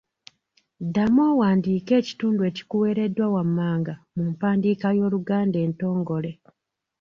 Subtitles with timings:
[0.83, 6.31] Ddamu owandiike ekitundu ekikuweereddwa wammanga mu mpandiika y’Oluganda entongole.